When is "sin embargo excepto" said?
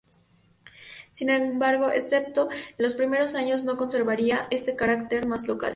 1.11-2.49